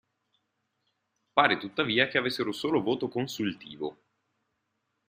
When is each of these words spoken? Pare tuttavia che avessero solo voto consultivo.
Pare 1.31 1.57
tuttavia 1.59 2.07
che 2.07 2.17
avessero 2.17 2.51
solo 2.51 2.81
voto 2.81 3.07
consultivo. 3.07 3.97